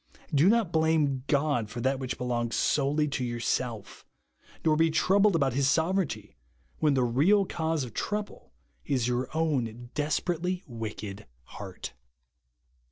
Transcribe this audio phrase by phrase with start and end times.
[0.33, 4.03] Bo not blame God for that which belongs solely to yourself;
[4.65, 6.35] nor be troubled about His sovereignty
[6.79, 8.51] when the real cause of trouble
[8.83, 11.93] is your own desperately wicked heart.